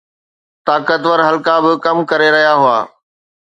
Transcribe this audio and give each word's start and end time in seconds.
طاقتور 0.67 1.17
حلقا 1.27 1.55
به 1.63 1.71
ڪم 1.83 1.97
ڪري 2.09 2.27
رهيا 2.35 2.53
هئا. 2.63 2.79